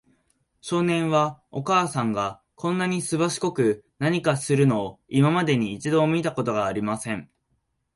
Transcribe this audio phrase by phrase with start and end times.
[0.61, 7.29] 少年は、お母さんがこんなにすばしこく何かするのを、今までに一度も見たことがありません。